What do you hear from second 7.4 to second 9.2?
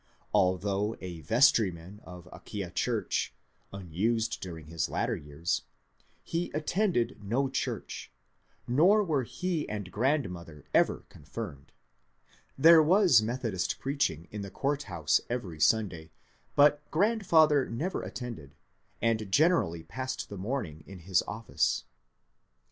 church, nor